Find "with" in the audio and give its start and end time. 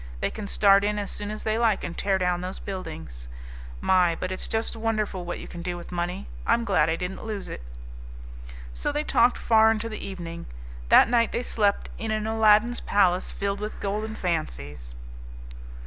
5.77-5.91, 13.59-13.79